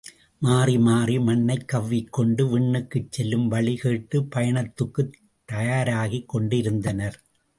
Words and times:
மாறிமாறி 0.41 1.23
மண்ணைக் 1.23 1.67
கவ்விக் 1.67 2.11
கொண்டு 2.11 2.43
விண்ணுக்குச் 2.47 3.11
செல்லும் 3.11 3.47
வழி 3.47 3.75
கேட்டுப் 3.75 4.31
பயணத்துக்குத் 4.35 5.13
தயாராகிக் 5.49 6.25
கொண்டு 6.25 6.57
இருந்தனர். 6.57 7.17